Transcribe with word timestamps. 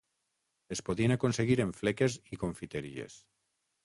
Es 0.75 0.79
podien 0.87 1.11
aconseguir 1.15 1.57
en 1.65 1.73
fleques 1.81 2.15
i 2.37 2.39
confiteries. 2.45 3.19